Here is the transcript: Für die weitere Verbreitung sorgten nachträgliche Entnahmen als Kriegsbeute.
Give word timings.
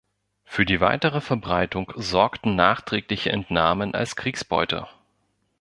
Für 0.45 0.65
die 0.65 0.81
weitere 0.81 1.21
Verbreitung 1.21 1.93
sorgten 1.95 2.55
nachträgliche 2.55 3.31
Entnahmen 3.31 3.93
als 3.93 4.15
Kriegsbeute. 4.15 4.87